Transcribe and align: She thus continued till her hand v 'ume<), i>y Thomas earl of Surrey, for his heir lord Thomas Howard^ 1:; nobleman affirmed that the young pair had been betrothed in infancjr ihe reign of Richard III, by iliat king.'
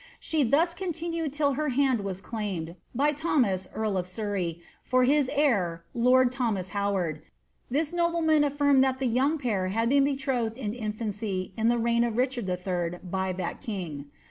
She 0.19 0.41
thus 0.41 0.73
continued 0.73 1.31
till 1.31 1.53
her 1.53 1.69
hand 1.69 1.99
v 1.99 2.05
'ume<), 2.09 2.75
i>y 2.97 3.11
Thomas 3.11 3.67
earl 3.71 3.97
of 3.99 4.07
Surrey, 4.07 4.59
for 4.81 5.03
his 5.03 5.29
heir 5.31 5.83
lord 5.93 6.31
Thomas 6.31 6.71
Howard^ 6.71 7.21
1:; 7.71 7.93
nobleman 7.93 8.43
affirmed 8.43 8.83
that 8.83 8.97
the 8.97 9.05
young 9.05 9.37
pair 9.37 9.67
had 9.67 9.89
been 9.89 10.05
betrothed 10.05 10.57
in 10.57 10.71
infancjr 10.73 11.51
ihe 11.55 11.77
reign 11.83 12.03
of 12.03 12.17
Richard 12.17 12.49
III, 12.49 12.97
by 13.03 13.31
iliat 13.31 13.61
king.' 13.61 14.09